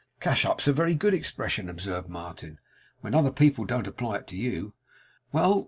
[0.19, 2.57] 'Cash up's a very good expression,' observed Martin,
[3.01, 4.73] 'when other people don't apply it to you.
[5.31, 5.59] Well!